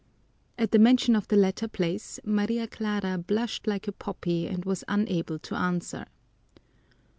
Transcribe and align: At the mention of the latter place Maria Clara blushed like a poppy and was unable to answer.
At 0.57 0.71
the 0.71 0.79
mention 0.79 1.15
of 1.15 1.27
the 1.27 1.35
latter 1.35 1.67
place 1.67 2.19
Maria 2.25 2.65
Clara 2.65 3.19
blushed 3.19 3.67
like 3.67 3.87
a 3.87 3.91
poppy 3.91 4.47
and 4.47 4.65
was 4.65 4.83
unable 4.87 5.37
to 5.37 5.53
answer. 5.53 6.07